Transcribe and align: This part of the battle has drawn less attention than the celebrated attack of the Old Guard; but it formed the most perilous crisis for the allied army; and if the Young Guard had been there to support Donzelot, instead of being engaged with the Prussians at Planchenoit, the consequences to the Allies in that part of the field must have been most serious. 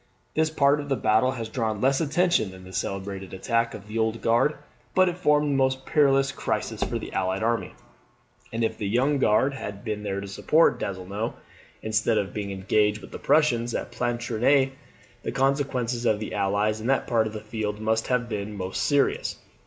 This 0.33 0.49
part 0.49 0.79
of 0.79 0.89
the 0.89 0.95
battle 0.95 1.33
has 1.33 1.47
drawn 1.47 1.79
less 1.79 2.01
attention 2.01 2.49
than 2.49 2.63
the 2.63 2.73
celebrated 2.73 3.35
attack 3.35 3.75
of 3.75 3.87
the 3.87 3.99
Old 3.99 4.19
Guard; 4.23 4.55
but 4.95 5.07
it 5.07 5.15
formed 5.15 5.51
the 5.51 5.55
most 5.55 5.85
perilous 5.85 6.31
crisis 6.31 6.81
for 6.83 6.97
the 6.97 7.13
allied 7.13 7.43
army; 7.43 7.75
and 8.51 8.63
if 8.63 8.79
the 8.79 8.87
Young 8.87 9.19
Guard 9.19 9.53
had 9.53 9.83
been 9.83 10.01
there 10.01 10.19
to 10.19 10.27
support 10.27 10.79
Donzelot, 10.79 11.35
instead 11.83 12.17
of 12.17 12.33
being 12.33 12.49
engaged 12.49 12.99
with 12.99 13.11
the 13.11 13.19
Prussians 13.19 13.75
at 13.75 13.91
Planchenoit, 13.91 14.71
the 15.21 15.31
consequences 15.31 16.01
to 16.01 16.15
the 16.17 16.33
Allies 16.33 16.81
in 16.81 16.87
that 16.87 17.05
part 17.05 17.27
of 17.27 17.33
the 17.33 17.39
field 17.39 17.79
must 17.79 18.07
have 18.07 18.27
been 18.27 18.57
most 18.57 18.81
serious. 18.83 19.35